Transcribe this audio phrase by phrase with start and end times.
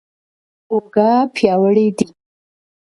[0.71, 2.07] اوږه پیاوړې دي.